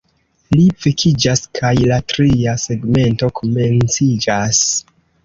[0.53, 4.65] Li vekiĝas kaj la tria segmento komenciĝas.